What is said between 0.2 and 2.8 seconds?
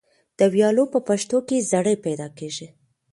د ویالو په پشتو کې زرۍ پیدا کیږي.